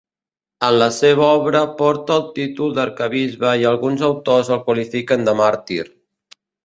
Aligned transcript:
En 0.67 0.75
la 0.83 0.85
seva 0.99 1.25
obra 1.41 1.59
porta 1.81 2.17
el 2.21 2.25
títol 2.39 2.73
d'arquebisbe 2.77 3.51
i 3.65 3.67
alguns 3.73 4.01
autors 4.09 4.51
el 4.57 4.63
qualifiquen 4.71 5.29
de 5.29 5.37
màrtir. 5.43 5.83